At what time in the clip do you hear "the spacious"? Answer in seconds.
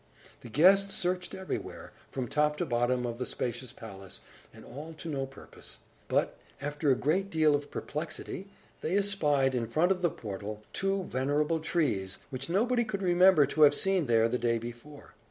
3.19-3.71